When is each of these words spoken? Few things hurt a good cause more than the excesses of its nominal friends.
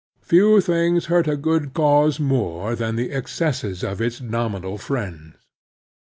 Few 0.23 0.61
things 0.61 1.05
hurt 1.13 1.27
a 1.27 1.37
good 1.37 1.75
cause 1.75 2.19
more 2.19 2.73
than 2.75 2.95
the 2.95 3.11
excesses 3.11 3.83
of 3.83 4.01
its 4.01 4.19
nominal 4.19 4.79
friends. 4.79 5.35